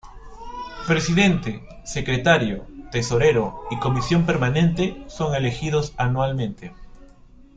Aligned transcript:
Presidente, 0.87 1.61
Secretario, 1.85 2.65
Tesorero 2.91 3.65
y 3.69 3.77
Comisión 3.77 4.25
Permanente 4.25 5.03
son 5.07 5.35
elegidos 5.35 5.93
anualmente. 5.95 6.73